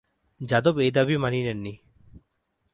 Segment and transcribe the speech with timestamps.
[0.41, 1.73] যাদব এই দাবী মানি নেন নি।